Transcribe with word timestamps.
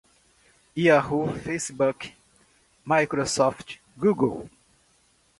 yahoo, 0.85 1.27
facebook, 1.43 2.01
microsoft, 2.89 3.67
google 4.01 4.35